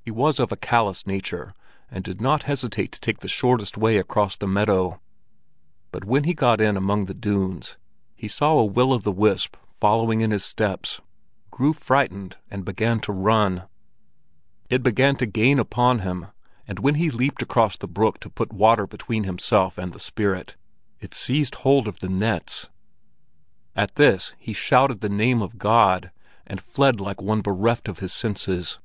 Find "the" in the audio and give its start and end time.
3.18-3.28, 4.34-4.48, 7.04-7.12, 8.98-9.12, 17.76-17.86, 19.92-20.00, 21.98-22.08, 25.00-25.10